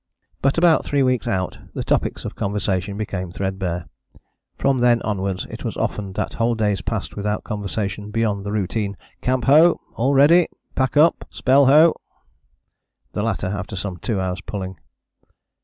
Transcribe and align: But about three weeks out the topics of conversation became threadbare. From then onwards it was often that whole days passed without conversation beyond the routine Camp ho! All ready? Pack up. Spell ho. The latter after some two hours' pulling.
But 0.41 0.57
about 0.57 0.83
three 0.83 1.03
weeks 1.03 1.27
out 1.27 1.59
the 1.75 1.83
topics 1.83 2.25
of 2.25 2.33
conversation 2.33 2.97
became 2.97 3.29
threadbare. 3.29 3.85
From 4.57 4.79
then 4.79 4.99
onwards 5.03 5.45
it 5.51 5.63
was 5.63 5.77
often 5.77 6.13
that 6.13 6.33
whole 6.33 6.55
days 6.55 6.81
passed 6.81 7.15
without 7.15 7.43
conversation 7.43 8.09
beyond 8.09 8.43
the 8.43 8.51
routine 8.51 8.97
Camp 9.21 9.43
ho! 9.45 9.79
All 9.93 10.15
ready? 10.15 10.47
Pack 10.73 10.97
up. 10.97 11.27
Spell 11.29 11.67
ho. 11.67 12.01
The 13.11 13.21
latter 13.21 13.45
after 13.45 13.75
some 13.75 13.97
two 13.97 14.19
hours' 14.19 14.41
pulling. 14.41 14.79